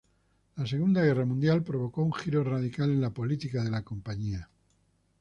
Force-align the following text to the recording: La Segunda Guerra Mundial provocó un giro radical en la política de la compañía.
La 0.55 0.65
Segunda 0.65 1.03
Guerra 1.03 1.25
Mundial 1.25 1.61
provocó 1.61 2.01
un 2.01 2.11
giro 2.11 2.43
radical 2.43 2.89
en 2.89 3.01
la 3.01 3.11
política 3.13 3.63
de 3.63 3.69
la 3.69 3.83
compañía. 3.83 4.49